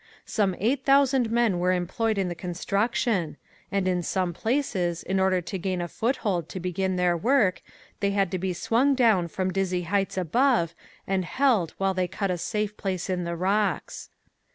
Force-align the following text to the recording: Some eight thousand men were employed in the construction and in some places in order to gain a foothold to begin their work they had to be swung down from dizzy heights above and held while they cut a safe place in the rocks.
Some 0.25 0.55
eight 0.57 0.83
thousand 0.83 1.29
men 1.29 1.59
were 1.59 1.71
employed 1.73 2.17
in 2.17 2.27
the 2.27 2.33
construction 2.33 3.37
and 3.71 3.87
in 3.87 4.01
some 4.01 4.33
places 4.33 5.03
in 5.03 5.19
order 5.19 5.41
to 5.41 5.59
gain 5.59 5.79
a 5.79 5.87
foothold 5.87 6.49
to 6.49 6.59
begin 6.59 6.95
their 6.95 7.15
work 7.15 7.61
they 7.99 8.09
had 8.09 8.31
to 8.31 8.39
be 8.39 8.51
swung 8.51 8.95
down 8.95 9.27
from 9.27 9.53
dizzy 9.53 9.83
heights 9.83 10.17
above 10.17 10.73
and 11.05 11.23
held 11.23 11.75
while 11.77 11.93
they 11.93 12.07
cut 12.07 12.31
a 12.31 12.39
safe 12.39 12.75
place 12.77 13.11
in 13.11 13.25
the 13.25 13.35
rocks. 13.35 14.09